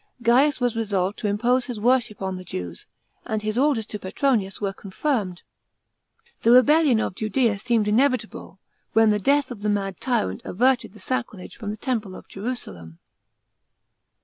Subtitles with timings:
[0.23, 2.87] Gaius was resolved to impose his worship on the Jews,
[3.27, 5.43] and his orders to Petronius were confirmed.
[6.41, 8.57] The "ebellion of Judea seemed inevitable,
[8.93, 12.97] when the death of the mad tyrant averted the sacrilege from the temple of Jerusalem.